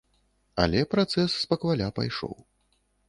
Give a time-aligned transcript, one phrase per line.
[0.63, 2.35] Але працэс спакваля пайшоў.